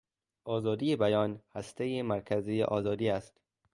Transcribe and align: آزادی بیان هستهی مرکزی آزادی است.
آزادی 0.43 0.95
بیان 0.95 1.41
هستهی 1.55 2.01
مرکزی 2.01 2.63
آزادی 2.63 3.09
است. 3.09 3.39